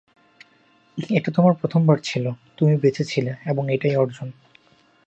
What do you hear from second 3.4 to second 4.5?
এবং এটাই অর্জন।